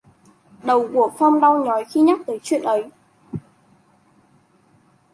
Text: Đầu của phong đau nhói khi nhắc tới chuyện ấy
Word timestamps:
Đầu 0.63 0.89
của 0.93 1.11
phong 1.19 1.39
đau 1.41 1.65
nhói 1.65 1.85
khi 1.85 2.01
nhắc 2.01 2.19
tới 2.27 2.39
chuyện 2.43 2.61
ấy 2.63 2.91